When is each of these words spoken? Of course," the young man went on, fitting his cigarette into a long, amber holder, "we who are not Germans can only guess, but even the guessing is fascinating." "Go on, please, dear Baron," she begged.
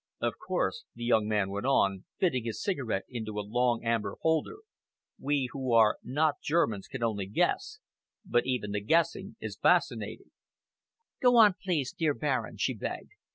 Of 0.19 0.33
course," 0.43 0.83
the 0.95 1.03
young 1.03 1.27
man 1.27 1.51
went 1.51 1.67
on, 1.67 2.05
fitting 2.17 2.43
his 2.45 2.59
cigarette 2.59 3.05
into 3.07 3.37
a 3.39 3.45
long, 3.47 3.83
amber 3.85 4.15
holder, 4.23 4.61
"we 5.19 5.47
who 5.51 5.73
are 5.73 5.99
not 6.01 6.41
Germans 6.41 6.87
can 6.87 7.03
only 7.03 7.27
guess, 7.27 7.77
but 8.25 8.47
even 8.47 8.71
the 8.71 8.81
guessing 8.81 9.35
is 9.39 9.57
fascinating." 9.61 10.31
"Go 11.21 11.35
on, 11.37 11.53
please, 11.63 11.93
dear 11.93 12.15
Baron," 12.15 12.57
she 12.57 12.73
begged. 12.73 13.11